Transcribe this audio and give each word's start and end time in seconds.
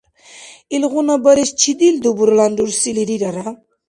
Илгъуна 0.75 1.15
барес 1.25 1.49
чидил 1.59 1.95
дубурлан 2.03 2.51
рурсили 2.59 3.01
рирара? 3.09 3.47